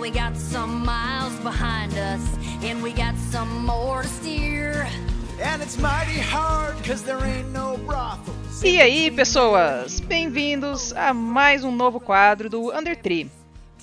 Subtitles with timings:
[0.00, 2.22] Well, we got some miles behind us,
[2.64, 4.88] and we got some more to steer.
[5.42, 8.62] And it's mighty hard cause there ain't no brothels.
[8.64, 10.00] E aí, pessoas?
[10.00, 13.30] Bem-vindos a mais um novo quadro do Under Tree.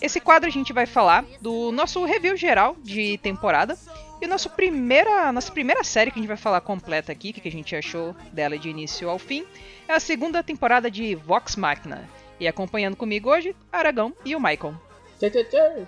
[0.02, 3.78] Esse quadro a gente vai falar do nosso review geral de temporada
[4.20, 7.52] e nosso primeira, nossa primeira série que a gente vai falar completa aqui, que a
[7.52, 9.46] gente achou dela de início ao fim,
[9.88, 12.10] é a segunda temporada de Vox Machina.
[12.40, 14.87] E acompanhando comigo hoje, Aragão e o Michael.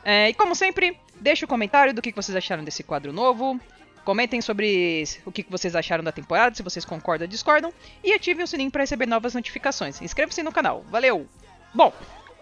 [0.04, 3.60] É, e como sempre, deixe o comentário do que vocês acharam desse quadro novo.
[4.04, 7.74] Comentem sobre o que vocês acharam da temporada, se vocês concordam ou discordam.
[8.04, 10.02] E ativem o sininho para receber novas notificações.
[10.02, 10.84] Inscreva-se no canal.
[10.90, 11.28] Valeu!
[11.74, 11.94] Bom,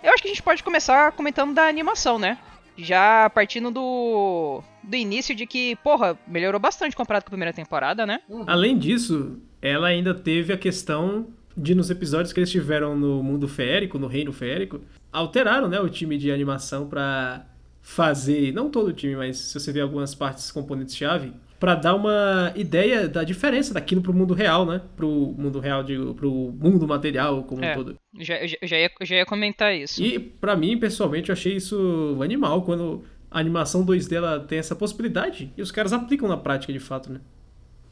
[0.01, 2.37] eu acho que a gente pode começar comentando da animação, né?
[2.77, 8.05] Já partindo do, do início de que, porra, melhorou bastante comparado com a primeira temporada,
[8.05, 8.21] né?
[8.45, 13.47] Além disso, ela ainda teve a questão de nos episódios que eles tiveram no mundo
[13.47, 14.79] férico, no reino férico,
[15.11, 17.45] alteraram, né, o time de animação pra
[17.81, 21.95] fazer, não todo o time, mas se você ver algumas partes componentes chave, pra dar
[21.95, 24.81] uma ideia da diferença daquilo pro mundo real, né?
[24.95, 27.71] Pro mundo real, digo, pro mundo material como É.
[27.71, 27.95] um todo.
[28.19, 30.03] Já, já, já ia, já ia comentar isso.
[30.03, 34.75] E pra mim, pessoalmente, eu achei isso animal quando a animação 2D ela tem essa
[34.75, 37.21] possibilidade e os caras aplicam na prática de fato, né?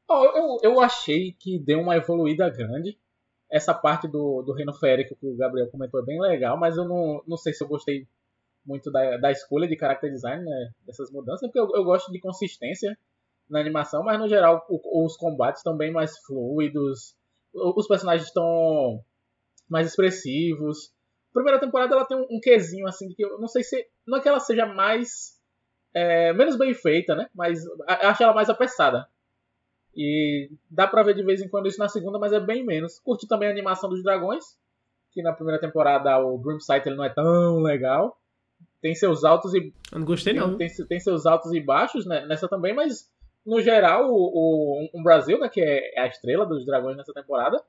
[0.10, 2.98] Eu, eu achei que deu uma evoluída grande.
[3.52, 6.86] Essa parte do, do Reino Férico que o Gabriel comentou é bem legal, mas eu
[6.86, 8.08] não, não sei se eu gostei
[8.66, 12.20] muito da, da escolha de character design, né, dessas mudanças, porque eu, eu gosto de
[12.20, 12.98] consistência
[13.50, 17.16] na animação, mas no geral o- os combates estão bem mais fluidos,
[17.54, 19.00] os personagens estão
[19.70, 20.92] mais expressivos.
[21.34, 23.88] Primeira temporada ela tem um, um assim, que eu não sei se.
[24.08, 25.38] Não é que ela seja mais.
[25.94, 27.28] é, menos bem feita, né?
[27.34, 29.08] Mas acho ela mais apressada.
[29.96, 33.00] E dá pra ver de vez em quando isso na segunda, mas é bem menos.
[33.00, 34.44] Curti também a animação dos dragões,
[35.12, 38.18] que na primeira temporada o Dream Sight ele não é tão legal.
[38.82, 40.58] Tem seus altos e Eu não gostei não.
[40.58, 43.10] tem, tem seus altos e baixos né, nessa também, mas
[43.46, 44.16] no geral o,
[44.94, 47.62] o, o Brasil, né, que é a estrela dos dragões nessa temporada,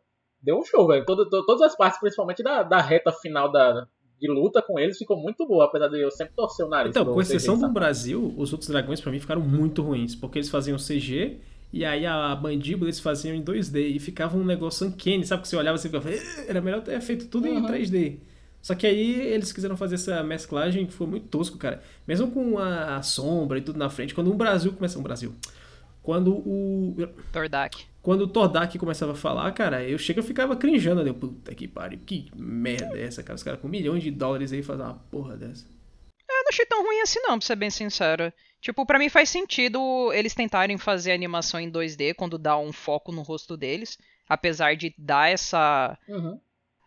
[0.43, 1.05] deu um show, velho.
[1.06, 3.87] Todo, to- todas as partes, principalmente da, da reta final da,
[4.21, 6.91] de luta com eles, ficou muito boa, apesar de eu sempre torcer o nariz.
[6.91, 7.69] Então, com exceção do?
[7.69, 11.41] Brasil, os outros dragões pra mim ficaram muito ruins, porque eles faziam CG
[11.78, 15.42] e aí a mandíbula eles faziam em 2D e ficava um negócio uncanny, sabe?
[15.42, 17.66] Que você olhava e você ficava, "Eh, era melhor ter feito tudo em Uhum.
[17.66, 18.19] 3D.
[18.62, 21.81] Só que aí eles quiseram fazer essa mesclagem que ficou muito tosco, cara.
[22.06, 24.98] Mesmo com a, a sombra e tudo na frente, quando o Brasil começa.
[24.98, 25.32] O Brasil.
[26.03, 26.97] Quando o.
[27.32, 27.84] Tordak.
[28.03, 31.00] Quando o Tordak começava a falar, cara, eu chego e ficava crinjando.
[31.06, 33.37] Eu, puta que pariu, que merda é essa, cara?
[33.37, 35.64] Os caras com milhões de dólares aí fazem uma porra dessa.
[36.47, 38.33] Não achei tão ruim assim não, pra ser bem sincero.
[38.61, 43.11] Tipo, pra mim faz sentido eles tentarem fazer animação em 2D quando dá um foco
[43.11, 43.99] no rosto deles.
[44.29, 45.99] Apesar de dar essa.
[46.09, 46.41] Uhum.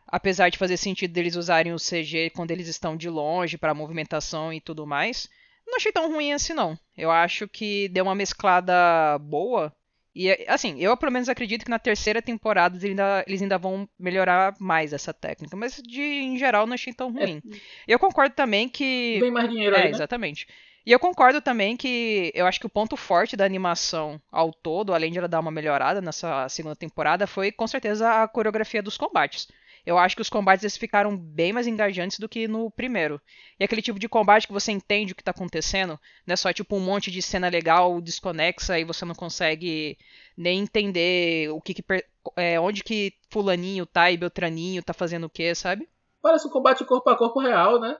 [0.07, 4.53] Apesar de fazer sentido deles usarem o CG quando eles estão de longe pra movimentação
[4.53, 5.29] e tudo mais.
[5.67, 6.79] Não achei tão ruim assim não.
[6.97, 9.75] Eu acho que deu uma mesclada boa.
[10.21, 13.87] E assim, eu pelo menos acredito que na terceira temporada eles ainda, eles ainda vão
[13.97, 15.55] melhorar mais essa técnica.
[15.55, 17.41] Mas de, em geral não achei tão ruim.
[17.87, 19.17] Eu concordo também que.
[19.21, 19.91] Bem mais dinheiro É, aí, né?
[19.91, 20.45] exatamente.
[20.85, 24.93] E eu concordo também que eu acho que o ponto forte da animação ao todo,
[24.93, 28.97] além de ela dar uma melhorada nessa segunda temporada, foi com certeza a coreografia dos
[28.97, 29.47] combates.
[29.85, 33.19] Eu acho que os combates eles ficaram bem mais engajantes do que no primeiro.
[33.59, 36.51] E aquele tipo de combate que você entende o que tá acontecendo, não é só
[36.53, 39.97] tipo um monte de cena legal desconexa e você não consegue
[40.37, 45.25] nem entender o que, que per- é, onde que fulaninho tá e Beltraninho tá fazendo
[45.25, 45.87] o que, sabe?
[46.21, 47.97] Parece um combate corpo a corpo real, né?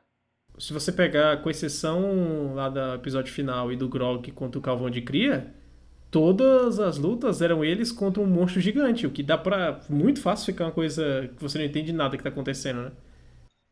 [0.57, 4.89] Se você pegar, com exceção lá do episódio final e do Grog contra o Calvão
[4.89, 5.56] de Cria,
[6.12, 10.47] todas as lutas eram eles contra um monstro gigante, o que dá pra muito fácil
[10.53, 12.92] ficar uma coisa que você não entende nada que tá acontecendo, né?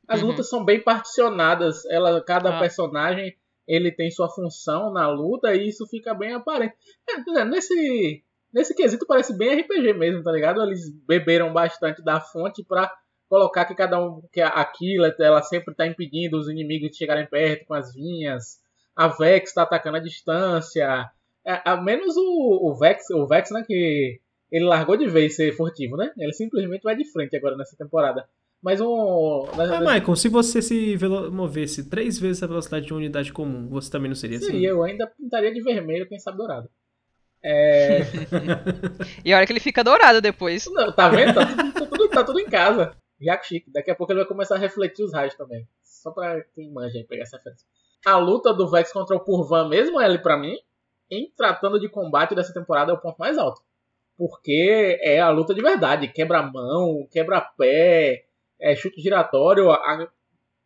[0.07, 0.27] As Uhum.
[0.29, 1.85] lutas são bem particionadas.
[1.85, 2.59] Ela, cada Ah.
[2.59, 3.35] personagem
[3.67, 6.75] ele tem sua função na luta e isso fica bem aparente.
[7.09, 10.61] É, nesse, nesse quesito parece bem RPG mesmo, tá ligado?
[10.61, 12.89] Eles beberam bastante da fonte pra
[13.29, 14.21] colocar que cada um.
[14.31, 18.59] que a Aquila ela sempre tá impedindo os inimigos de chegarem perto com as vinhas.
[18.95, 21.11] A Vex tá atacando a distância.
[21.47, 23.63] É, a menos o, o Vex, o Vex, né?
[23.65, 24.19] Que
[24.51, 26.11] ele largou de vez ser furtivo, né?
[26.17, 28.27] Ele simplesmente vai de frente agora nessa temporada.
[28.61, 29.45] Mas um.
[29.53, 33.67] Ah, Michael, se você se velo- movesse três vezes a velocidade de uma unidade comum,
[33.69, 34.47] você também não seria assim?
[34.47, 36.69] Seria, eu ainda pintaria de vermelho, quem sabe dourado.
[37.43, 37.99] É.
[39.23, 40.65] E a hora que ele fica dourado depois.
[40.71, 41.33] Não, tá vendo?
[41.35, 42.95] Tá tudo, tá tudo- tá tudo em casa.
[43.21, 43.71] Jaco chique.
[43.71, 45.67] Daqui a pouco ele vai começar a refletir os raios também.
[45.83, 47.65] Só pra quem manja aí pegar essa referência.
[48.05, 50.55] A luta do Vex contra o Purvan mesmo, ele pra mim,
[51.09, 53.61] em tratando de combate dessa temporada, é o ponto mais alto.
[54.17, 56.07] Porque é a luta de verdade.
[56.07, 58.23] Quebra-mão, quebra-pé,
[58.59, 59.69] é chute giratório.
[59.71, 60.07] A-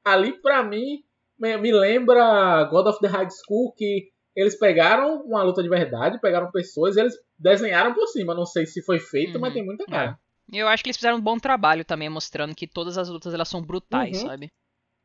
[0.06, 1.04] ali pra mim,
[1.38, 6.50] me, lembra God of the High School, que eles pegaram uma luta de verdade, pegaram
[6.52, 8.34] pessoas e eles desenharam por cima.
[8.34, 9.42] Não sei se foi feito, Uhum.
[9.42, 10.18] mas tem muita cara.
[10.52, 13.34] E eu acho que eles fizeram um bom trabalho também, mostrando que todas as lutas
[13.34, 14.28] elas são brutais, Uhum.
[14.30, 14.50] sabe?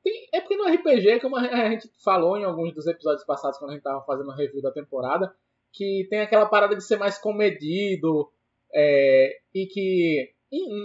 [0.06, 3.72] Tem- é porque no RPG, como a gente falou em alguns dos episódios passados, quando
[3.72, 5.34] a gente tava fazendo a review da temporada,
[5.72, 8.30] que tem aquela parada de ser mais comedido
[8.72, 10.32] é, e que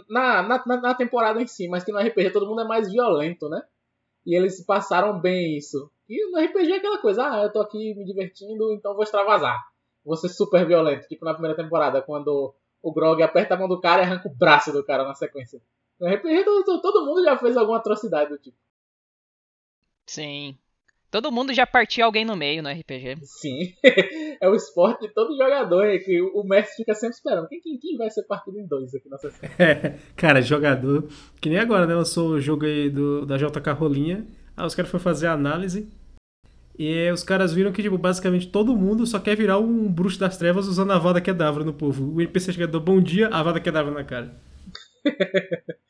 [0.09, 2.91] na, na, na- na temporada em si, mas que no RPG todo mundo é mais
[2.91, 3.61] violento, né?
[4.25, 5.91] E eles passaram bem isso.
[6.09, 9.57] E no RPG é aquela coisa, ah, eu tô aqui me divertindo, então vou extravasar.
[10.03, 13.79] Vou ser super violento, tipo na primeira temporada, quando o Grog aperta a mão do
[13.79, 15.61] cara e arranca o braço do cara na sequência.
[15.99, 18.57] No RPG todo, todo mundo já fez alguma atrocidade do tipo.
[20.11, 20.57] Sim.
[21.09, 23.19] Todo mundo já partiu alguém no meio no RPG.
[23.21, 23.73] Sim,
[24.41, 27.47] é o esporte de todo jogador, é que o mestre fica sempre esperando.
[27.47, 29.49] Quem, quem, quem vai ser partido em dois aqui na sessão?
[29.57, 31.07] É, cara, jogador.
[31.39, 31.95] Que nem agora, né?
[31.95, 34.27] Lançou o jogo aí do, da JK Rolinha.
[34.55, 35.89] Aí os caras foram fazer a análise.
[36.77, 40.37] E os caras viram que, tipo, basicamente todo mundo só quer virar um bruxo das
[40.37, 42.15] trevas usando a Vada Kedavra no povo.
[42.15, 44.35] O NPC chega dá bom dia, a Vada Kedavra na cara.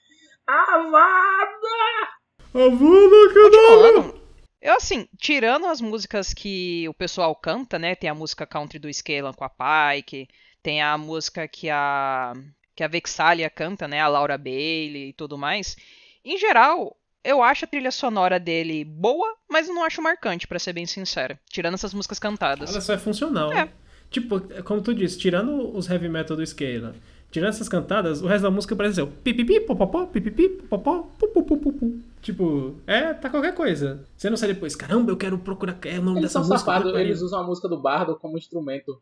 [0.47, 2.20] A Vada
[2.51, 3.33] Kedavra!
[3.33, 4.21] Continuando,
[4.61, 7.95] eu assim, tirando as músicas que o pessoal canta, né?
[7.95, 10.27] Tem a música country do Scalan com a Pike,
[10.61, 12.33] tem a música que a
[12.75, 13.99] que a Vexalia canta, né?
[13.99, 15.75] A Laura Bailey e tudo mais.
[16.23, 20.73] Em geral, eu acho a trilha sonora dele boa, mas não acho marcante, pra ser
[20.73, 21.39] bem sincera.
[21.49, 22.71] Tirando essas músicas cantadas.
[22.71, 23.51] Ela só é funcional.
[23.51, 23.69] É.
[24.09, 26.95] Tipo, como tu disse, tirando os heavy metal do Scala,
[27.31, 31.99] tirando essas cantadas, o resto da música parece ser o pipipi, popopó, pipipi, popopó, pupupupupu.
[32.21, 34.05] Tipo, é, tá qualquer coisa.
[34.15, 36.59] Você não sai depois, caramba, eu quero procurar é o nome Eles dessa são música.
[36.59, 39.01] safados, eles usam a música do Bardo como instrumento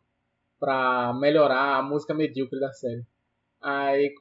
[0.58, 3.04] pra melhorar a música medíocre da série.
[3.60, 4.14] Aí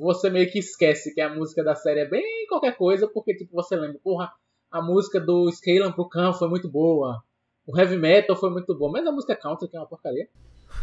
[0.00, 3.52] você meio que esquece que a música da série é bem qualquer coisa, porque tipo,
[3.52, 4.32] você lembra, porra,
[4.70, 7.22] a música do Scalan pro Khan foi muito boa.
[7.66, 10.28] O heavy metal foi muito bom, mas a música country que é uma porcaria.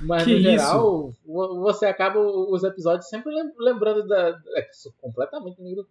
[0.02, 0.50] Mas Que no isso?
[0.50, 4.30] geral, vo- você acaba os episódios sempre lem- lembrando da.
[4.56, 4.68] É,
[5.02, 5.86] completamente negro.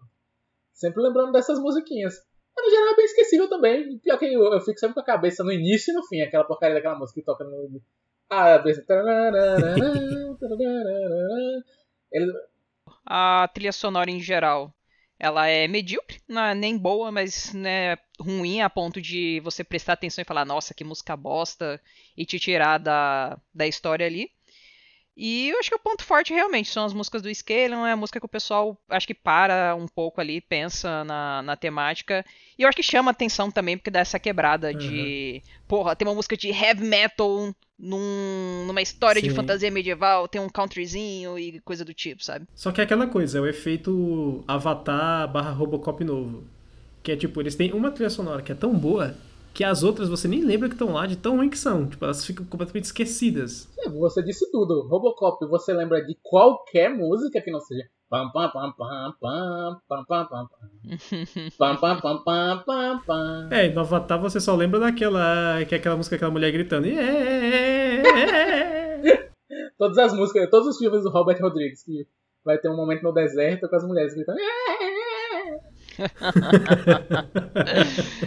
[0.73, 2.15] Sempre lembrando dessas musiquinhas.
[2.57, 3.99] Mas no geral é bem esquecível também.
[3.99, 6.45] Pior que eu, eu fico sempre com a cabeça no início e no fim, aquela
[6.45, 7.81] porcaria daquela música que toca no.
[8.31, 8.63] Ah.
[12.13, 12.33] Ele,
[13.07, 14.73] A trilha sonora em geral,
[15.21, 19.93] ela é medíocre, não é nem boa, mas né, ruim a ponto de você prestar
[19.93, 21.81] atenção e falar, nossa, que música bosta,
[22.17, 24.31] e te tirar da, da história ali.
[25.23, 27.97] E eu acho que o ponto forte realmente são as músicas do Scalan, é a
[27.97, 32.25] música que o pessoal acho que para um pouco ali, pensa na, na temática.
[32.59, 35.43] E eu acho que chama atenção também, porque dá essa quebrada de.
[35.69, 39.37] Porra, tem uma música de heavy metal num- numa história de Sim.
[39.37, 42.47] fantasia medieval, tem um countryzinho e coisa do tipo, sabe?
[42.55, 46.45] Só que é aquela coisa, é o efeito Avatar barra Robocop novo.
[47.03, 49.15] Que é tipo, eles têm uma trilha sonora que é tão boa
[49.53, 51.87] que as outras você nem lembra que estão lá de tão ruim que são.
[51.87, 53.69] Tipo, elas ficam completamente esquecidas.
[53.79, 54.87] é, você disse tudo.
[54.89, 57.85] Robocop, você lembra de qualquer música que não seja.
[58.09, 60.49] Pam pam pam pam pam pam pam pam
[61.59, 65.65] pam pam pam pam pam pam É, e no Avatar você só lembra daquela.
[65.69, 66.87] que é aquela música daquela mulher gritando.
[66.89, 68.03] "Yeah!"
[69.79, 72.07] Todas as músicas, todos os filmes do Robert Rodrigues, que
[72.45, 74.39] vai ter um momento no deserto com as mulheres gritando.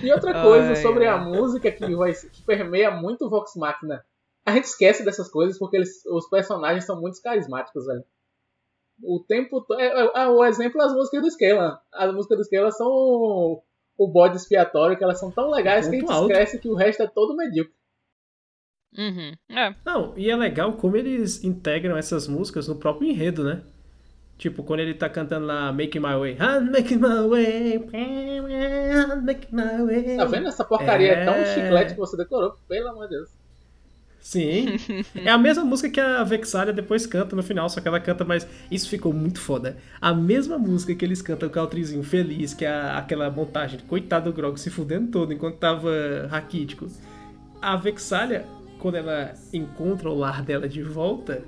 [0.03, 4.03] E outra coisa Ai, sobre a música que, vai, que permeia muito o Vox Machina.
[4.45, 8.03] A gente esquece dessas coisas porque eles, os personagens são muito carismáticos, velho.
[9.01, 9.61] O tempo.
[9.61, 11.79] to- é, é, é, o exemplo é as músicas do Scalan.
[11.93, 13.63] As músicas do Scalan são o,
[13.97, 16.31] o bode expiatório, que elas são tão legais que a gente alto.
[16.31, 17.73] esquece que o resto é todo medíocre.
[18.95, 19.33] Uhum.
[19.49, 19.75] É.
[19.83, 23.63] Não, e é legal como eles integram essas músicas no próprio enredo, né?
[24.37, 26.37] Tipo, quando ele tá cantando lá Making My Way.
[26.39, 27.75] I'm making my way.
[27.77, 30.17] I'm making my way.
[30.17, 30.47] Tá vendo?
[30.47, 31.45] Essa porcaria é, tão É.
[31.53, 33.29] chiclete que você decorou, pelo amor de Deus.
[34.19, 34.77] Sim.
[35.15, 38.25] É a mesma música que a Vexalia depois canta no final, só que ela canta
[38.25, 38.47] mais.
[38.71, 39.77] Isso ficou muito foda.
[40.01, 43.79] A mesma música que eles cantam com o Countryzinho feliz, que é a- aquela montagem,
[43.87, 46.87] coitado do Grog se fudendo todo enquanto tava raquítico.
[47.61, 48.45] A Vexalia,
[48.79, 51.43] quando ela encontra o lar dela de volta,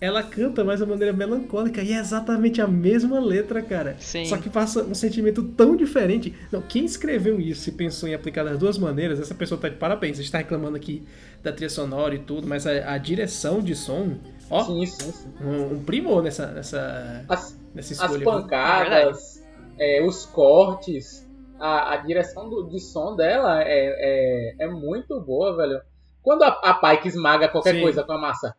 [0.00, 3.96] ela canta mais de uma maneira melancólica e é exatamente a mesma letra, cara.
[3.98, 4.24] Sim.
[4.24, 6.34] Só que passa um sentimento tão diferente.
[6.50, 9.76] Não, quem escreveu isso e pensou em aplicar das duas maneiras, essa pessoa tá de
[9.76, 10.18] parabéns.
[10.18, 11.02] A gente tá reclamando aqui
[11.42, 14.16] da trilha sonora e tudo, mas a, a direção de som,
[14.48, 15.28] ó, Sim, sim, sim.
[15.42, 18.18] um, um primor nessa, nessa, As, nessa as escolha.
[18.18, 18.24] viu?
[18.30, 19.42] pancadas,
[19.78, 21.28] é, os cortes,
[21.58, 25.80] a, a direção do, de som dela é, é, é muito boa, velho.
[26.22, 28.54] Quando a, a Pike esmaga qualquer coisa com a massa.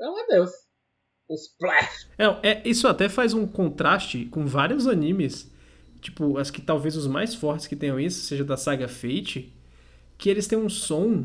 [0.00, 0.50] Amor de Deus.
[1.30, 2.08] Splash.
[2.18, 5.50] É, é, isso até faz um contraste com vários animes
[6.04, 9.50] tipo, as que talvez os mais fortes que tenham isso, seja da saga Fate,
[10.18, 11.24] que eles têm um som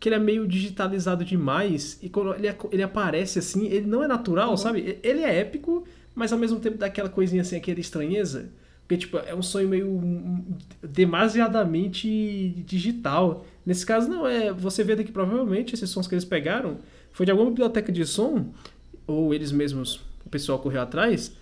[0.00, 4.08] que ele é meio digitalizado demais e quando ele, ele aparece assim, ele não é
[4.08, 4.56] natural, uhum.
[4.56, 4.98] sabe?
[5.02, 8.50] Ele é épico, mas ao mesmo tempo dá aquela coisinha assim, aquela estranheza.
[8.80, 10.00] Porque, tipo, é um sonho meio
[10.82, 13.44] demasiadamente digital.
[13.64, 14.52] Nesse caso, não, é.
[14.52, 16.78] Você vê daqui provavelmente esses sons que eles pegaram
[17.16, 18.52] foi de alguma biblioteca de som,
[19.06, 21.34] ou eles mesmos, o pessoal correu atrás,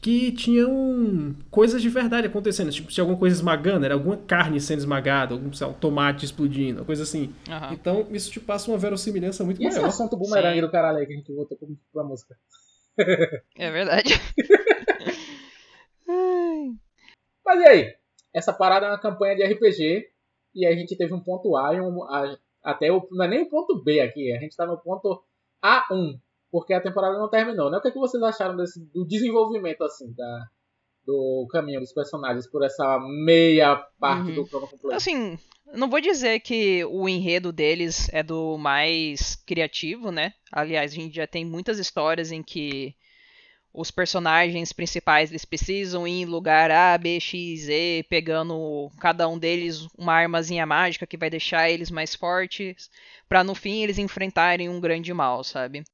[0.00, 2.70] que tinham coisas de verdade acontecendo.
[2.70, 6.24] Tipo, se alguma coisa esmagando, era alguma carne sendo esmagada, algum sei lá, um tomate
[6.24, 7.24] explodindo, coisa assim.
[7.46, 7.72] Uhum.
[7.72, 9.76] Então, isso te passa uma verossimilhança muito e maior.
[9.76, 11.58] esse assunto bumerangue do caralho aí que a gente voltou
[11.92, 12.34] pra música.
[13.58, 14.14] É verdade.
[17.44, 17.94] Mas e aí?
[18.32, 20.06] Essa parada é uma campanha de RPG
[20.54, 23.42] e a gente teve um ponto A e um, a, até o, não é nem
[23.42, 25.22] o ponto B aqui, a gente tá no ponto
[25.64, 26.18] A1
[26.52, 27.78] porque a temporada não terminou, né?
[27.78, 30.46] O que, é que vocês acharam desse, do desenvolvimento, assim, da,
[31.04, 34.34] do caminho dos personagens por essa meia parte uhum.
[34.34, 34.94] do crono completo?
[34.94, 35.38] Assim,
[35.72, 40.34] não vou dizer que o enredo deles é do mais criativo, né?
[40.52, 42.94] Aliás, a gente já tem muitas histórias em que
[43.74, 49.38] os personagens principais eles precisam ir em lugar A, B, X, E, pegando cada um
[49.38, 52.90] deles uma armazinha mágica que vai deixar eles mais fortes,
[53.28, 55.84] para no fim eles enfrentarem um grande mal, sabe?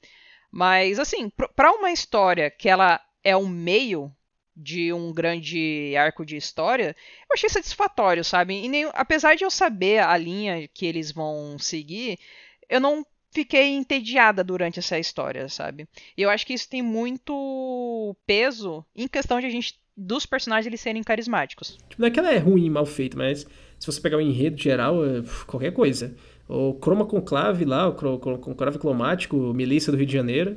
[0.50, 4.12] Mas, assim, para uma história que ela é o meio
[4.56, 6.96] de um grande arco de história,
[7.30, 8.54] eu achei satisfatório, sabe?
[8.64, 12.18] E nem, apesar de eu saber a linha que eles vão seguir,
[12.68, 15.88] eu não fiquei entediada durante essa história, sabe?
[16.16, 20.66] E eu acho que isso tem muito peso em questão de a gente dos personagens
[20.66, 21.76] eles serem carismáticos.
[21.88, 23.46] Tipo, não é que ela é ruim, mal feita, mas
[23.78, 26.14] se você pegar o enredo geral, é qualquer coisa
[26.48, 30.56] o Chroma Conclave lá, o Conclave Clomático, Milícia do Rio de Janeiro.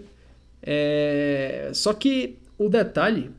[0.62, 1.70] É...
[1.74, 3.32] Só que o detalhe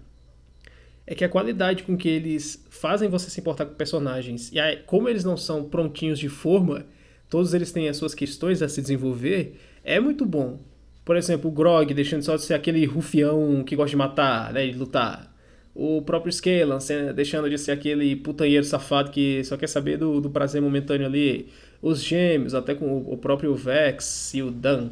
[1.06, 4.76] é que a qualidade com que eles fazem você se importar com personagens, e aí,
[4.86, 6.86] como eles não são prontinhos de forma,
[7.32, 10.60] todos eles têm as suas questões a se desenvolver, é muito bom.
[11.02, 14.66] Por exemplo, o Grog deixando só de ser aquele rufião que gosta de matar, né,
[14.66, 15.34] de lutar.
[15.74, 16.76] O próprio Scalan
[17.14, 21.48] deixando de ser aquele putanheiro safado que só quer saber do, do prazer momentâneo ali
[21.80, 24.90] os gêmeos, até com o próprio Vex e o Dan.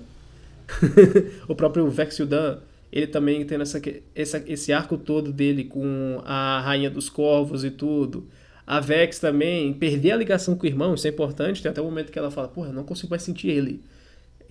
[1.47, 2.57] o próprio Vex e o Dan,
[2.91, 3.83] ele também tem essa,
[4.15, 8.27] essa, esse arco todo dele com a Rainha dos Corvos e tudo.
[8.71, 11.61] A Vex também, perder a ligação com o irmão, isso é importante.
[11.61, 13.83] Tem até o um momento que ela fala, porra, eu não consigo mais sentir ele.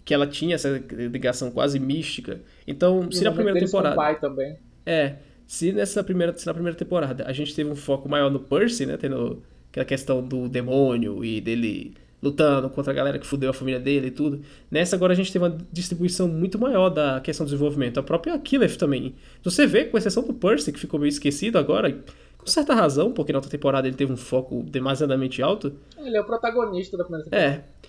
[0.03, 2.41] Que ela tinha essa ligação quase mística.
[2.67, 3.95] Então, se na primeira temporada.
[3.95, 4.57] Pai também.
[4.85, 5.15] É.
[5.47, 8.85] Se nessa primeira, se na primeira temporada a gente teve um foco maior no Percy,
[8.85, 8.97] né?
[8.97, 13.79] Tendo aquela questão do demônio e dele lutando contra a galera que fudeu a família
[13.79, 14.41] dele e tudo.
[14.69, 17.97] Nessa agora a gente teve uma distribuição muito maior da questão do desenvolvimento.
[17.97, 19.15] A própria Killeth também.
[19.43, 21.97] Você vê, com exceção do Percy, que ficou meio esquecido agora,
[22.39, 25.75] com certa razão, porque na outra temporada ele teve um foco demasiadamente alto.
[25.97, 27.53] Ele é o protagonista da primeira temporada.
[27.53, 27.79] É.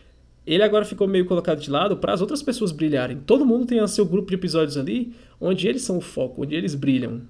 [0.46, 3.20] Ele agora ficou meio colocado de lado para as outras pessoas brilharem.
[3.20, 6.54] Todo mundo tem o seu grupo de episódios ali, onde eles são o foco, onde
[6.54, 7.22] eles brilham.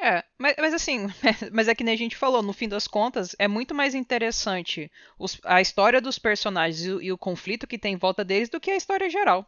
[0.00, 1.06] É, mas, mas assim,
[1.52, 4.90] mas é que nem a gente falou, no fim das contas, é muito mais interessante
[5.18, 8.48] os, a história dos personagens e o, e o, conflito que tem em volta deles
[8.48, 9.44] do que a história geral.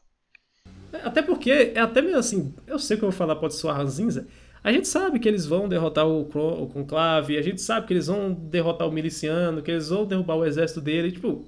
[0.93, 3.79] É, até porque, é até mesmo assim, eu sei que eu vou falar, pode soar
[3.79, 4.29] ranzinza,
[4.65, 8.07] a gente sabe que eles vão derrotar o, o Conclave, a gente sabe que eles
[8.07, 11.45] vão derrotar o Miliciano, que eles vão derrubar o exército dele, tipo,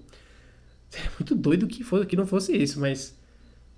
[0.95, 3.17] é muito doido que, for, que não fosse isso, mas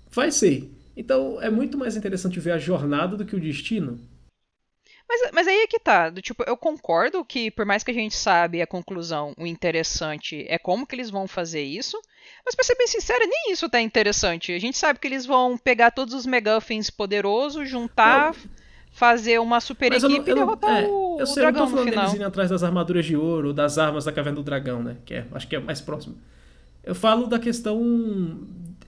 [0.09, 0.71] vai ser.
[0.95, 3.99] Então é muito mais interessante ver a jornada do que o destino.
[5.07, 6.09] Mas, mas aí é que tá.
[6.09, 10.45] Do, tipo, eu concordo que, por mais que a gente sabe a conclusão, o interessante
[10.49, 11.97] é como que eles vão fazer isso.
[12.45, 14.51] Mas pra ser bem sincero, nem isso tá interessante.
[14.51, 18.57] A gente sabe que eles vão pegar todos os McGuffins poderosos, juntar, não.
[18.97, 21.65] Fazer uma super mas equipe não, e derrotar é, o, eu sei, o dragão eu
[21.67, 24.81] tô falando deles indo atrás das armaduras de ouro, das armas da caverna do dragão,
[24.81, 24.97] né?
[25.05, 26.15] Que é, acho que é mais próximo.
[26.83, 27.79] Eu falo da questão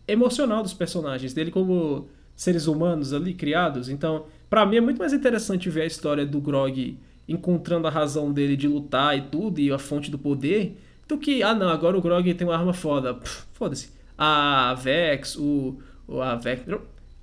[0.07, 3.87] emocional dos personagens, dele como seres humanos ali criados.
[3.87, 6.97] Então, para mim é muito mais interessante ver a história do Grog
[7.27, 10.75] encontrando a razão dele de lutar e tudo, e a fonte do poder,
[11.07, 13.19] do que, ah não, agora o Grog tem uma arma foda.
[13.53, 13.91] Foda-se.
[14.17, 15.79] A Vex, o.
[16.19, 16.63] A Vex.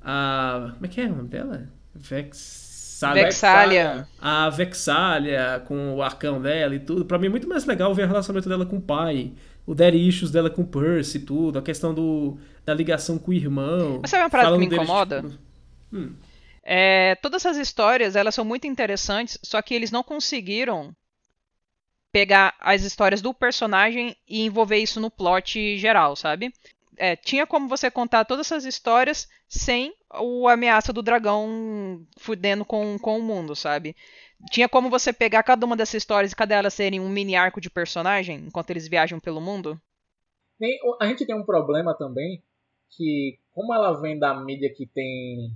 [0.00, 0.70] A.
[0.74, 1.68] Como é que é o nome dela?
[3.12, 4.08] Vexalia.
[4.20, 7.04] A Vexalia com o arcão dela e tudo.
[7.04, 9.32] Pra mim é muito mais legal ver o relacionamento dela com o pai.
[9.66, 11.58] O daddy issues dela com o Percy e tudo.
[11.58, 13.98] A questão do, da ligação com o irmão.
[14.00, 15.22] Mas sabe uma parada que me incomoda?
[15.22, 16.14] Deles, tipo, hum.
[16.62, 20.92] É, todas essas histórias elas são muito interessantes, só que eles não conseguiram
[22.10, 26.52] pegar as histórias do personagem e envolver isso no plot geral, sabe?
[26.96, 32.98] É, tinha como você contar todas essas histórias sem o ameaça do dragão fudendo com,
[32.98, 33.94] com o mundo, sabe?
[34.50, 37.60] Tinha como você pegar cada uma dessas histórias e cada elas serem um mini arco
[37.60, 39.80] de personagem enquanto eles viajam pelo mundo?
[40.58, 42.42] Tem, a gente tem um problema também
[42.90, 45.50] que, como ela vem da mídia que tem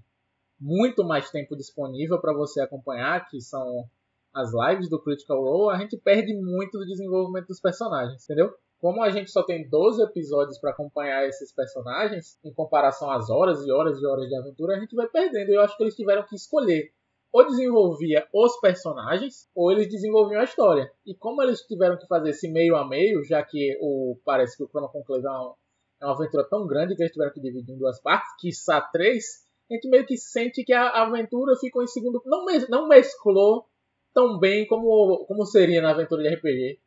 [0.59, 3.89] muito mais tempo disponível para você acompanhar, que são
[4.35, 8.53] as lives do Critical Role, a gente perde muito do desenvolvimento dos personagens, entendeu?
[8.81, 13.63] Como a gente só tem 12 episódios para acompanhar esses personagens, em comparação às horas
[13.67, 15.51] e horas e horas de aventura, a gente vai perdendo.
[15.51, 16.91] Eu acho que eles tiveram que escolher
[17.33, 20.91] ou desenvolvia os personagens ou eles desenvolviam a história.
[21.07, 24.65] E como eles tiveram que fazer esse meio a meio, já que o parece que
[24.65, 25.55] o Chrono Conclave é uma,
[26.01, 29.45] é uma aventura tão grande que eles tiveram que dividir em duas partes, quiçá três,
[29.71, 32.21] a gente meio que sente que a aventura ficou em segundo.
[32.25, 33.67] Não, mes, não mesclou
[34.13, 36.81] tão bem como, como seria na aventura de RPG.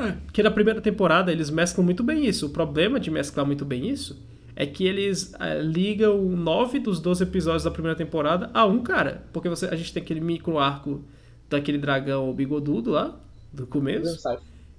[0.00, 2.46] É, porque na primeira temporada eles mesclam muito bem isso.
[2.46, 4.18] O problema de mesclar muito bem isso
[4.56, 9.24] é que eles é, ligam nove dos 12 episódios da primeira temporada a um cara.
[9.32, 11.02] Porque você, a gente tem aquele micro arco
[11.48, 13.18] daquele dragão bigodudo lá,
[13.52, 14.22] do começo.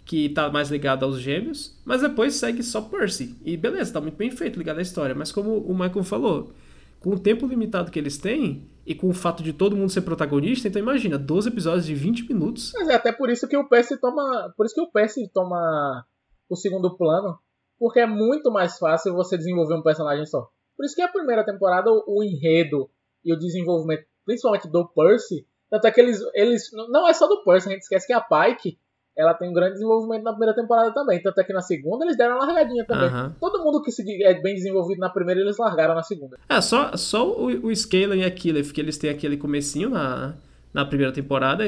[0.04, 1.80] Que tá mais ligado aos gêmeos.
[1.86, 3.36] Mas depois segue só Percy.
[3.46, 5.14] E beleza, tá muito bem feito ligado à história.
[5.14, 6.54] Mas como o Michael falou,
[7.00, 10.02] com o tempo limitado que eles têm, e com o fato de todo mundo ser
[10.02, 12.72] protagonista, então imagina, 12 episódios de 20 minutos.
[12.74, 14.54] Mas é até por isso que o Percy toma.
[14.58, 16.06] Por isso que o Percy toma
[16.50, 17.38] o segundo plano.
[17.80, 20.48] Porque é muito mais fácil você desenvolver um personagem só.
[20.78, 22.90] Por isso que a primeira temporada, o enredo
[23.24, 26.20] e o desenvolvimento, principalmente do Percy, tanto é que eles.
[26.34, 28.78] eles não é só do Percy, a gente esquece que a Pike
[29.18, 31.22] ela tem um grande desenvolvimento na primeira temporada também.
[31.22, 33.10] Tanto é que na segunda eles deram uma largadinha também.
[33.10, 33.32] Uhum.
[33.40, 36.38] Todo mundo que se é bem desenvolvido na primeira, eles largaram na segunda.
[36.48, 40.34] É, só, só o, o Scalen e a Killef, que eles têm aquele comecinho na,
[40.74, 41.66] na primeira temporada,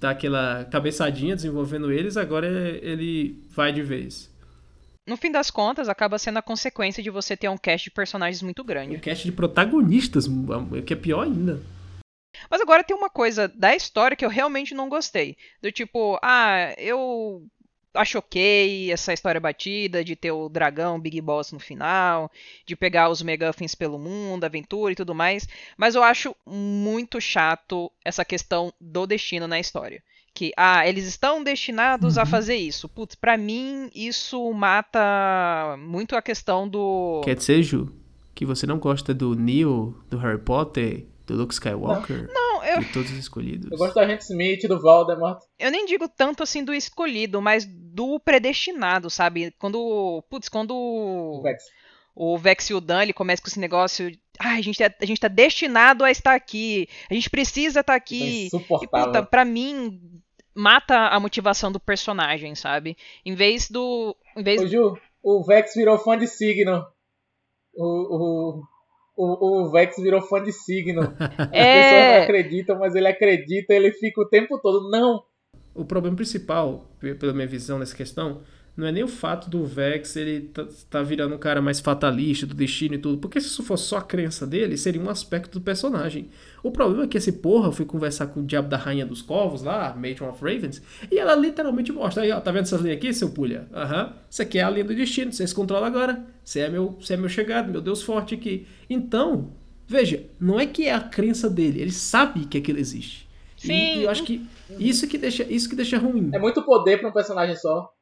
[0.00, 4.30] dá aquela cabeçadinha desenvolvendo eles, agora ele vai de vez.
[5.06, 8.40] No fim das contas, acaba sendo a consequência de você ter um cast de personagens
[8.40, 8.96] muito grande.
[8.96, 10.28] Um cast de protagonistas,
[10.86, 11.60] que é pior ainda.
[12.50, 15.36] Mas agora tem uma coisa da história que eu realmente não gostei.
[15.60, 17.46] Do tipo, ah, eu
[17.94, 22.30] acho ok essa história batida de ter o dragão Big Boss no final,
[22.66, 27.90] de pegar os megafins pelo mundo, aventura e tudo mais, mas eu acho muito chato
[28.04, 30.02] essa questão do destino na história.
[30.34, 32.22] Que, ah, eles estão destinados uhum.
[32.22, 32.88] a fazer isso.
[32.88, 37.20] Putz, pra mim isso mata muito a questão do.
[37.22, 37.92] Quer dizer, Ju,
[38.34, 42.28] que você não gosta do Neo, do Harry Potter, do Luke Skywalker?
[42.32, 42.80] Não, eu.
[42.80, 43.70] De todos os escolhidos.
[43.70, 45.42] Eu gosto do Agente Smith, do Voldemort.
[45.58, 49.54] Eu nem digo tanto assim do escolhido, mas do predestinado, sabe?
[49.58, 50.24] Quando.
[50.28, 50.74] Putz, quando.
[50.74, 51.64] O Vex.
[52.14, 54.10] O Vex e o Dan, ele começa com esse negócio.
[54.38, 56.88] Ah, a gente, é, a gente tá destinado a estar aqui.
[57.10, 58.48] A gente precisa estar aqui.
[58.52, 60.20] É e, puta, pra mim,
[60.54, 62.96] mata a motivação do personagem, sabe?
[63.24, 64.16] Em vez do.
[64.36, 64.60] Em vez...
[64.60, 66.84] Ô, Ju, o Vex virou fã de signo.
[67.74, 68.62] O, o,
[69.16, 71.02] o, o Vex virou fã de signo.
[71.38, 71.82] As é...
[71.82, 74.90] pessoas não acreditam, mas ele acredita, ele fica o tempo todo.
[74.90, 75.22] Não!
[75.74, 78.42] O problema principal, pela minha visão nessa questão,
[78.74, 82.46] não é nem o fato do Vex ele tá, tá, virando um cara mais fatalista
[82.46, 85.58] do destino e tudo, porque se isso fosse só a crença dele, seria um aspecto
[85.58, 86.30] do personagem.
[86.62, 89.62] O problema é que esse porra foi conversar com o diabo da rainha dos corvos
[89.62, 90.80] lá, Matron of Ravens,
[91.10, 93.68] e ela literalmente mostra aí, ó, tá vendo essas linhas aqui, seu pulha?
[93.74, 94.12] Aham, uhum.
[94.30, 97.12] isso aqui é a linha do destino, você se controla agora, você é meu, você
[97.14, 98.66] é meu chegado, meu Deus forte aqui.
[98.88, 99.50] Então,
[99.86, 103.28] veja, não é que é a crença dele, ele sabe que aquilo existe.
[103.58, 103.72] Sim.
[103.72, 104.44] E, e eu acho que
[104.78, 106.30] isso que deixa, isso que deixa ruim.
[106.32, 107.92] É muito poder para um personagem só.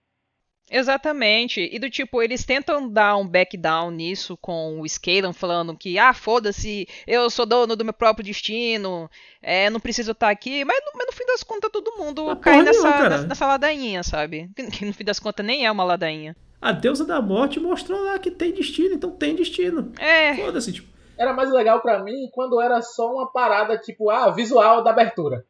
[0.70, 1.68] Exatamente.
[1.72, 5.98] E do tipo, eles tentam dar um back down nisso com o Scalan falando que,
[5.98, 9.10] ah, foda-se, eu sou dono do meu próprio destino,
[9.42, 10.64] é, não preciso estar aqui.
[10.64, 14.48] Mas, mas no fim das contas, todo mundo mas cai nessa, nessa, nessa, ladainha, sabe?
[14.54, 16.36] Que no fim das contas nem é uma ladainha.
[16.60, 19.92] A deusa da morte mostrou lá que tem destino, então tem destino.
[19.98, 20.36] É.
[20.36, 20.88] Foda-se, tipo.
[21.18, 25.44] Era mais legal para mim quando era só uma parada, tipo, ah, visual da abertura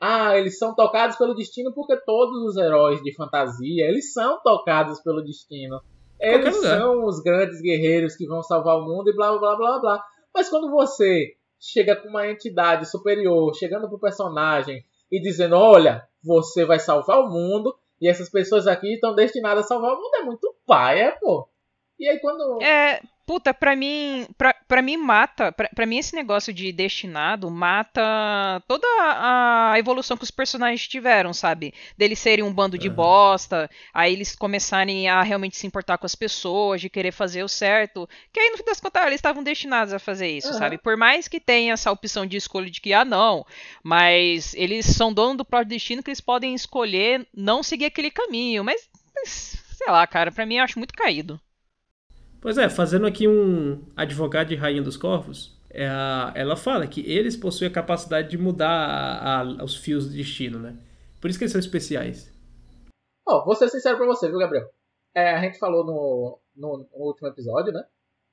[0.00, 5.00] ah, eles são tocados pelo destino porque todos os heróis de fantasia, eles são tocados
[5.02, 5.80] pelo destino.
[6.18, 10.04] Eles são os grandes guerreiros que vão salvar o mundo e blá blá blá blá.
[10.34, 14.82] Mas quando você chega com uma entidade superior, chegando pro personagem
[15.12, 19.68] e dizendo, olha, você vai salvar o mundo e essas pessoas aqui estão destinadas a
[19.68, 21.46] salvar o mundo, é muito paia, pô.
[21.98, 22.62] E aí quando.
[22.62, 27.48] É, puta, pra mim, pra, pra mim mata, pra, pra mim esse negócio de destinado
[27.48, 28.02] mata
[28.66, 31.72] toda a evolução que os personagens tiveram, sabe?
[31.96, 32.94] Deles serem um bando de uhum.
[32.96, 37.48] bosta, aí eles começarem a realmente se importar com as pessoas, de querer fazer o
[37.48, 40.58] certo, que aí no fim das contas eles estavam destinados a fazer isso, uhum.
[40.58, 40.76] sabe?
[40.76, 43.46] Por mais que tenha essa opção de escolha de que, ah, não,
[43.80, 48.64] mas eles são dono do próprio destino que eles podem escolher não seguir aquele caminho,
[48.64, 51.40] mas, mas sei lá, cara, pra mim eu acho muito caído.
[52.40, 55.86] Pois é, fazendo aqui um advogado de Rainha dos Corvos, é
[56.34, 60.58] ela fala que eles possuem a capacidade de mudar a, a, os fios do destino,
[60.58, 60.76] né?
[61.20, 62.32] Por isso que eles são especiais.
[63.28, 64.68] Ó, vou ser sincero pra você, viu, Gabriel?
[65.14, 67.82] É, a gente falou no, no, no último episódio, né?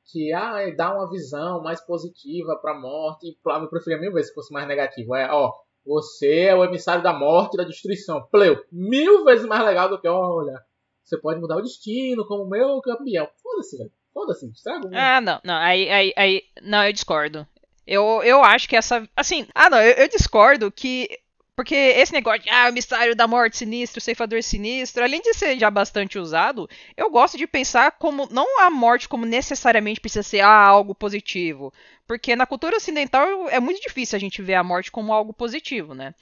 [0.10, 3.28] Que ah, dá uma visão mais positiva pra morte.
[3.28, 5.13] E claro, eu preferia mil vezes que fosse mais negativo.
[5.15, 5.54] É, ó,
[5.86, 8.26] você é o emissário da morte e da destruição.
[8.32, 10.62] Pleu, mil vezes mais legal do que, olha,
[11.04, 13.28] você pode mudar o destino como meu campeão.
[13.43, 13.91] Foda-se, velho.
[14.18, 14.90] Foda-se, estraga.
[14.94, 17.48] Ah, não, não, aí, aí, aí, não, eu discordo.
[17.86, 21.08] Eu, eu acho que essa, assim, ah, não, eu, eu discordo que
[21.56, 25.36] porque esse negócio de ah, o mistério da morte sinistro, o ceifador sinistro, além de
[25.36, 30.24] ser já bastante usado, eu gosto de pensar como não a morte como necessariamente precisa
[30.24, 31.72] ser ah, algo positivo.
[32.08, 35.94] Porque na cultura ocidental é muito difícil a gente ver a morte como algo positivo,
[35.94, 36.16] né?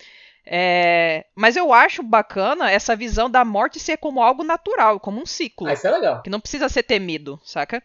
[0.46, 5.26] É, mas eu acho bacana essa visão da morte ser como algo natural, como um
[5.26, 5.68] ciclo.
[5.68, 6.22] Ah, isso é legal.
[6.22, 7.82] Que não precisa ser temido, saca?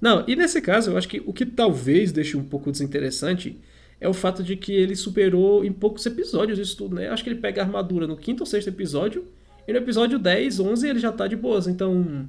[0.00, 3.60] Não, e nesse caso, eu acho que o que talvez deixe um pouco desinteressante
[4.00, 7.08] é o fato de que ele superou em poucos episódios isso tudo, né?
[7.08, 9.26] Eu acho que ele pega a armadura no quinto ou sexto episódio,
[9.68, 12.26] e no episódio 10, 11 ele já tá de boas, então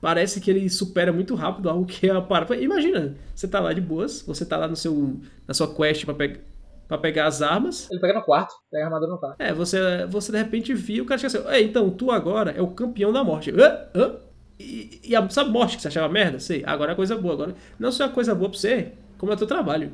[0.00, 2.56] parece que ele supera muito rápido algo que é a para.
[2.56, 6.14] Imagina, você tá lá de boas, você tá lá no seu na sua quest para
[6.14, 6.40] pegar
[6.88, 7.88] para pegar as armas.
[7.90, 9.40] Ele pega no quarto, pega a armadura no quarto.
[9.40, 12.68] É, você, você de repente viu o cara chega assim, então, tu agora é o
[12.68, 13.50] campeão da morte.
[13.50, 13.78] Hã?
[13.94, 14.16] Hã?
[14.58, 16.40] E, e a, sabe morte que você achava merda?
[16.40, 17.34] Sei, agora é coisa boa.
[17.34, 19.92] Agora, não só é coisa boa pra você, como é o teu trabalho.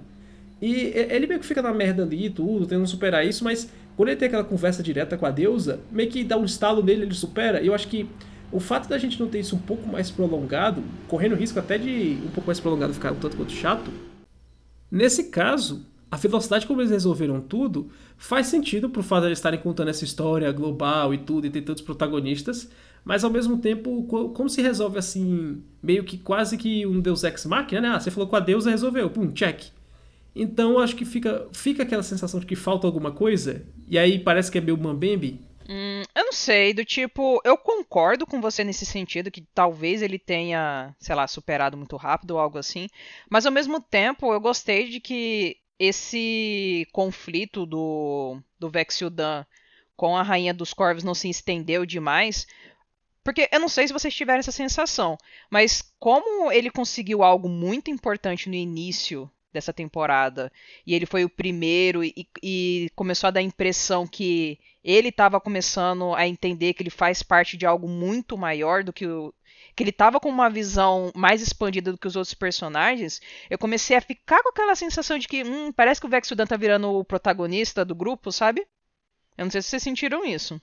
[0.62, 4.08] E ele meio que fica na merda ali e tudo, tentando superar isso, mas quando
[4.08, 7.14] ele tem aquela conversa direta com a deusa, meio que dá um estalo nele, ele
[7.14, 7.60] supera.
[7.60, 8.08] E eu acho que
[8.50, 12.18] o fato da gente não ter isso um pouco mais prolongado, correndo risco até de
[12.24, 13.90] um pouco mais prolongado ficar um tanto quanto chato,
[14.90, 19.58] nesse caso, a velocidade como eles resolveram tudo faz sentido pro fato de eles estarem
[19.58, 22.70] contando essa história global e tudo, e ter tantos protagonistas,
[23.04, 27.46] mas ao mesmo tempo, como se resolve assim, meio que quase que um Deus Ex
[27.46, 27.88] Machina, né?
[27.88, 29.64] Ah, você falou com a deusa, resolveu, pum, check.
[30.36, 34.52] Então acho que fica, fica aquela sensação de que falta alguma coisa, e aí parece
[34.52, 35.40] que é meio mambembe.
[35.68, 40.18] Hum, eu não sei, do tipo, eu concordo com você nesse sentido, que talvez ele
[40.18, 42.86] tenha, sei lá, superado muito rápido ou algo assim,
[43.28, 49.44] mas ao mesmo tempo eu gostei de que esse conflito do, do Vexildan
[49.96, 52.46] com a Rainha dos Corvos não se estendeu demais.
[53.22, 55.16] Porque eu não sei se vocês tiveram essa sensação,
[55.50, 60.52] mas como ele conseguiu algo muito importante no início dessa temporada
[60.84, 65.40] e ele foi o primeiro e, e começou a dar a impressão que ele estava
[65.40, 69.32] começando a entender que ele faz parte de algo muito maior do que o,
[69.74, 73.96] que ele tava com uma visão mais expandida do que os outros personagens, eu comecei
[73.96, 76.88] a ficar com aquela sensação de que, hum, parece que o Vex Sudan tá virando
[76.90, 78.66] o protagonista do grupo, sabe?
[79.36, 80.60] Eu não sei se vocês sentiram isso.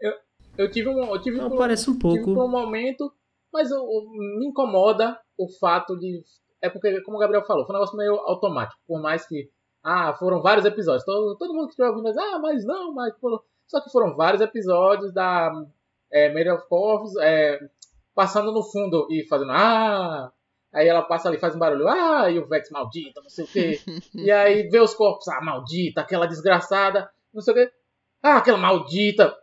[0.00, 0.12] Eu,
[0.56, 1.04] eu tive um.
[1.12, 2.24] Eu tive não, um, parece um pouco.
[2.24, 3.12] Tive um momento,
[3.52, 6.22] mas eu, eu, me incomoda o fato de.
[6.62, 8.80] É porque, como o Gabriel falou, foi um negócio meio automático.
[8.86, 9.50] Por mais que.
[9.82, 11.04] Ah, foram vários episódios.
[11.04, 13.40] Todo, todo mundo que estiver ouvindo diz, ah, mas não, mas foram.
[13.66, 15.50] Só que foram vários episódios da
[16.12, 17.58] é, Made of Corvos, é,
[18.14, 20.30] passando no fundo e fazendo ah.
[20.72, 23.48] Aí ela passa ali, faz um barulho, ah, e o Vex maldita, não sei o
[23.48, 23.80] quê.
[24.14, 27.72] e aí vê os corpos, ah, maldita, aquela desgraçada, não sei o quê.
[28.22, 29.34] Ah, aquela maldita.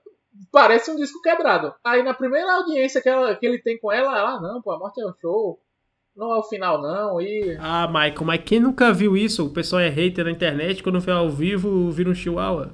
[0.52, 1.74] Parece um disco quebrado.
[1.84, 4.72] Aí na primeira audiência que, ela, que ele tem com ela, ela, ah, não, pô,
[4.72, 5.60] a morte é um show.
[6.14, 7.22] Não é o final, não.
[7.22, 7.58] E...
[7.62, 9.46] Ah, Michael, mas quem nunca viu isso?
[9.46, 12.74] O pessoal é hater na internet, quando vê ao vivo, vira um chihuahua.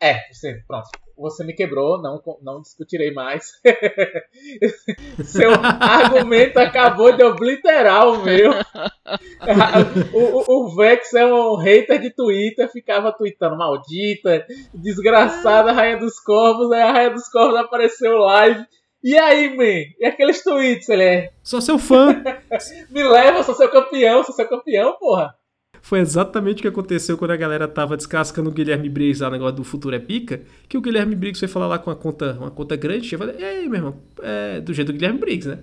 [0.00, 3.50] É, você, pronto você me quebrou, não, não discutirei mais.
[5.24, 8.52] Seu argumento acabou de obliterar o meu.
[10.14, 16.70] o, o, Vex é um hater de Twitter, ficava tweetando maldita, desgraçada, Rainha dos Corvos,
[16.70, 18.64] aí a Rainha dos Corvos apareceu live.
[19.02, 19.92] E aí, man?
[19.98, 21.30] E aqueles tweets, ele é?
[21.42, 22.22] Sou seu fã.
[22.90, 25.34] me leva, sou seu campeão, sou seu campeão, porra.
[25.82, 29.36] Foi exatamente o que aconteceu quando a galera tava descascando o Guilherme Briggs lá, no
[29.36, 32.36] negócio do Futuro é Pica, que o Guilherme Briggs foi falar lá com uma conta,
[32.38, 35.48] uma conta grande, eu falei, e aí, meu irmão, é do jeito do Guilherme Briggs,
[35.48, 35.58] né?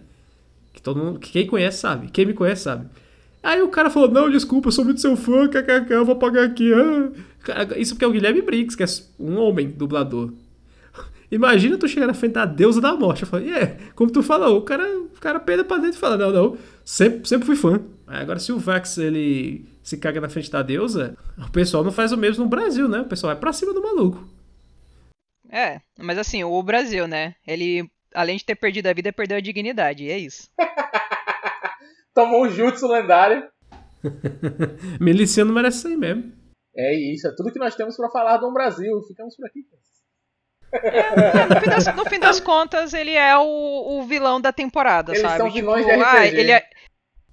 [0.74, 2.88] Que todo mundo, que quem conhece sabe, quem me conhece sabe.
[3.44, 6.46] Aí o cara falou, não, desculpa, eu sou muito seu fã, kkk, eu vou pagar
[6.46, 6.74] aqui.
[6.74, 7.12] Ah.
[7.78, 8.88] Isso porque é o Guilherme Briggs, que é
[9.20, 10.34] um homem dublador.
[11.32, 13.24] Imagina tu chegar na frente da deusa da morte.
[13.24, 16.00] Eu falei, é, yeah, como tu falou, o cara, o cara peida pra dentro e
[16.00, 17.82] fala, não, não, sempre, sempre fui fã.
[18.08, 22.12] Agora, se o Vax, ele se caga na frente da deusa, o pessoal não faz
[22.12, 23.02] o mesmo no Brasil, né?
[23.02, 24.28] O pessoal vai pra cima do maluco.
[25.50, 27.36] É, mas assim, o Brasil, né?
[27.46, 30.50] Ele, além de ter perdido a vida, perdeu a dignidade, e é isso.
[32.14, 33.44] Tomou um jutsu lendário.
[35.00, 36.32] Miliciano merece isso aí mesmo.
[36.76, 39.02] É isso, é tudo que nós temos para falar do Brasil.
[39.08, 39.66] Ficamos por aqui.
[40.72, 45.12] É, no, fim das, no, fim das, contas, ele é o, o vilão da temporada,
[45.12, 45.38] Eles sabe?
[45.38, 46.18] São vilões tipo, de RPG.
[46.18, 46.70] Ah, ele é,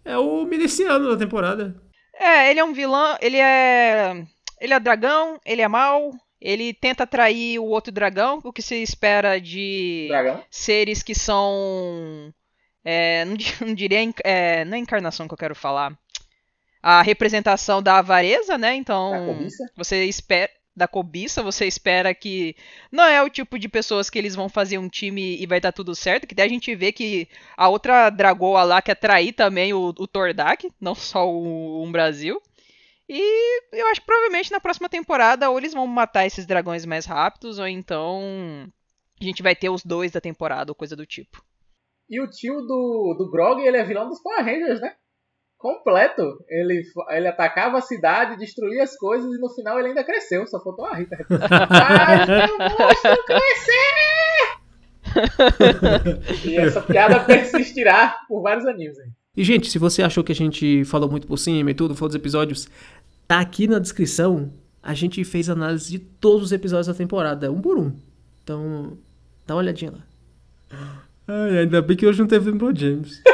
[0.05, 1.75] é o miliciano da temporada.
[2.15, 4.25] É, ele é um vilão, ele é.
[4.61, 8.77] Ele é dragão, ele é mau, ele tenta atrair o outro dragão, o que se
[8.83, 10.45] espera de Dragão?
[10.51, 12.33] seres que são.
[12.85, 13.99] é, não, não diria.
[14.25, 15.97] É, não é encarnação que eu quero falar.
[16.83, 18.75] A representação da avareza, né?
[18.75, 19.11] Então.
[19.13, 19.65] Da cobiça?
[19.77, 20.51] Você espera.
[20.75, 22.57] Da cobiça, você espera que.
[22.91, 25.73] Não é o tipo de pessoas que eles vão fazer um time e vai dar
[25.73, 26.27] tudo certo.
[26.27, 30.07] Que daí a gente vê que a outra dragoa lá quer trair também o, o
[30.07, 32.41] Tordak, não só o, Brasil.
[33.07, 37.05] E eu acho que provavelmente na próxima temporada ou eles vão matar esses dragões mais
[37.05, 38.73] rápidos, ou então
[39.21, 41.45] a gente vai ter os dois da temporada, ou coisa do tipo.
[42.09, 44.97] E o tio do, do Grog, ele é vilão dos Power Rangers, né?
[45.63, 46.45] Completo.
[46.49, 50.45] Ele, ele atacava a cidade, destruía as coisas e no final ele ainda cresceu.
[50.49, 51.17] Só faltou uma Rita.
[51.29, 54.59] Faz meu monstro crescer!
[56.45, 58.99] e essa piada persistirá por vários animes.
[58.99, 59.13] hein?
[59.37, 62.09] E, gente, se você achou que a gente falou muito por cima e tudo, falou
[62.09, 62.69] dos episódios,
[63.29, 64.53] tá aqui na descrição.
[64.83, 67.97] A gente fez análise de todos os episódios da temporada, um por um.
[68.43, 68.99] Então,
[69.47, 70.05] dá uma olhadinha lá.
[71.29, 73.23] Ai, ainda bem que hoje não teve Limbo James.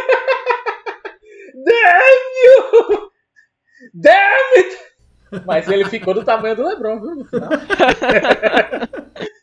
[1.64, 3.10] Damn you!
[3.94, 4.79] Damn it!
[5.44, 7.29] Mas ele ficou do tamanho do Lebron, viu?